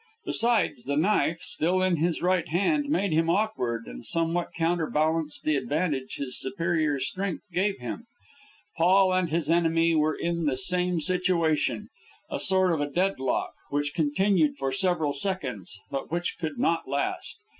[0.25, 5.55] Besides, the knife, still in his right hand, made him awkward and somewhat counterbalanced the
[5.55, 8.07] advantage his superior strength gave him.
[8.77, 11.89] Paul and his enemy were in the same situation
[12.31, 17.37] a sort of deadlock, which continued for several seconds, but which could not last.